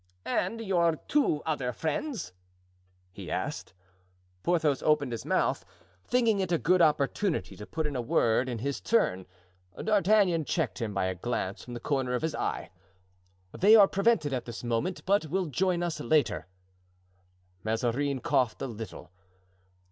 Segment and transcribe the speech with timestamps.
[0.25, 2.33] "And your two other friends?"
[3.11, 3.75] he asked.
[4.41, 5.63] Porthos opened his mouth,
[6.03, 9.27] thinking it a good opportunity to put in a word in his turn;
[9.79, 12.71] D'Artagnan checked him by a glance from the corner of his eye.
[13.55, 16.47] "They are prevented at this moment, but will join us later."
[17.63, 19.11] Mazarin coughed a little.